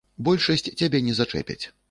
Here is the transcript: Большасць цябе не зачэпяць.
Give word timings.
Большасць 0.27 0.73
цябе 0.79 1.03
не 1.09 1.13
зачэпяць. 1.21 1.61